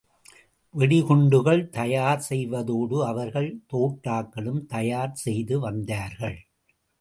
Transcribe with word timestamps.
வெடிகுண்டுகள் 0.73 1.69
தயார் 1.69 2.23
செய்வதோடு 2.29 2.97
அவர்கள் 3.05 3.49
தோட்டக்களும் 3.73 4.65
தயார் 4.65 5.15
செய்து 5.15 5.59
வந்தார்கள். 5.59 6.39